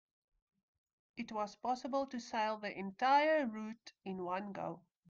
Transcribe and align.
It 1.15 1.31
was 1.31 1.57
possible 1.57 2.07
to 2.07 2.19
sail 2.19 2.57
the 2.57 2.75
entire 2.75 3.45
route 3.45 3.93
in 4.03 4.23
one 4.25 4.51
go. 4.51 4.81